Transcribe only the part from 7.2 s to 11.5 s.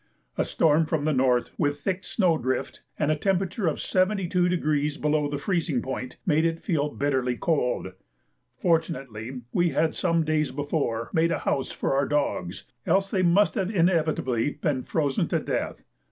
cold. Fortunately we had some days before made a